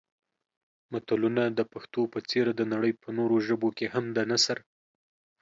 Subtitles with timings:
[0.91, 4.57] متلونه د پښتو په څېر د نړۍ په نورو ژبو کې هم د نثر